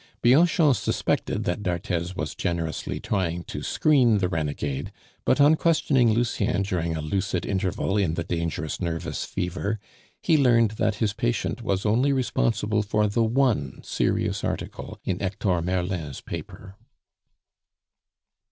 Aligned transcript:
Bianchon 0.23 0.73
suspected 0.73 1.43
that 1.43 1.61
d'Arthez 1.61 2.15
was 2.15 2.33
generously 2.33 2.99
trying 2.99 3.43
to 3.43 3.61
screen 3.61 4.17
the 4.17 4.27
renegade; 4.27 4.91
but 5.25 5.39
on 5.39 5.53
questioning 5.53 6.11
Lucien 6.11 6.63
during 6.63 6.95
a 6.95 7.01
lucid 7.01 7.45
interval 7.45 7.97
in 7.97 8.15
the 8.15 8.23
dangerous 8.23 8.81
nervous 8.81 9.25
fever, 9.25 9.77
he 10.19 10.39
learned 10.39 10.71
that 10.71 10.95
his 10.95 11.13
patient 11.13 11.61
was 11.61 11.85
only 11.85 12.11
responsible 12.11 12.81
for 12.81 13.05
the 13.07 13.23
one 13.23 13.79
serious 13.83 14.43
article 14.43 14.99
in 15.03 15.19
Hector 15.19 15.61
Merlin's 15.61 16.19
paper. 16.19 16.77